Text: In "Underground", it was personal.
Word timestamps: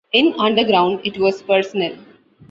In 0.13 0.33
"Underground", 0.39 1.01
it 1.03 1.19
was 1.19 1.43
personal. 1.43 1.93